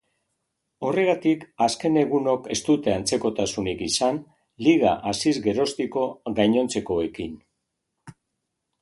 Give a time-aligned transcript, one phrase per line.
[0.87, 4.19] Horregatik azken egunok ez dute antzekotasunik izan
[4.69, 6.11] liga hasiz geroztiko
[6.43, 7.41] gainontzekoekin.